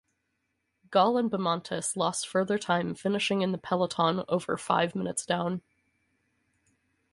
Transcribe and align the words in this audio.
Gaul 0.89 1.15
and 1.19 1.29
Bahamontes 1.29 1.95
lost 1.95 2.27
further 2.27 2.57
time, 2.57 2.95
finishing 2.95 3.43
in 3.43 3.51
the 3.51 3.59
peloton 3.59 4.23
over 4.27 4.57
five 4.57 4.95
minutes 4.95 5.27
down. 5.27 5.61